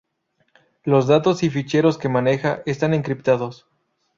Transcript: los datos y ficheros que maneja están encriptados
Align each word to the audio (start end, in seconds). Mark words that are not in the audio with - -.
los 0.83 1.05
datos 1.05 1.43
y 1.43 1.51
ficheros 1.51 1.99
que 1.99 2.09
maneja 2.09 2.63
están 2.65 2.95
encriptados 2.95 3.67